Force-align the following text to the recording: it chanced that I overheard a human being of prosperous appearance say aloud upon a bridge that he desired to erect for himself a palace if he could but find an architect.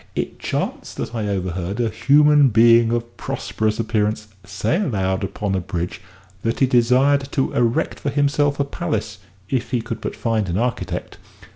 it 0.15 0.39
chanced 0.39 0.97
that 0.97 1.13
I 1.13 1.27
overheard 1.27 1.79
a 1.79 1.87
human 1.91 2.49
being 2.49 2.91
of 2.91 3.17
prosperous 3.17 3.79
appearance 3.79 4.29
say 4.43 4.81
aloud 4.81 5.23
upon 5.23 5.53
a 5.53 5.59
bridge 5.59 6.01
that 6.41 6.59
he 6.59 6.65
desired 6.65 7.31
to 7.33 7.53
erect 7.53 7.99
for 7.99 8.09
himself 8.09 8.59
a 8.59 8.63
palace 8.65 9.19
if 9.47 9.69
he 9.69 9.79
could 9.79 10.01
but 10.01 10.15
find 10.15 10.49
an 10.49 10.57
architect. 10.57 11.19